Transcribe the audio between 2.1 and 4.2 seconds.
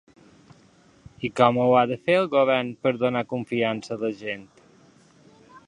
el govern, per donar confiança a la